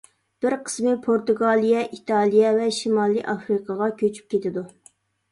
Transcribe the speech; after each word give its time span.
بىر 0.43 0.53
قىسمى 0.67 0.93
پورتۇگالىيە، 1.01 1.83
ئىتالىيە 1.97 2.53
ۋە 2.55 2.69
شىمالىي 2.77 3.21
ئافرىقىغا 3.33 3.91
كۆچۈپ 4.01 4.33
كېتىدۇ. 4.35 4.65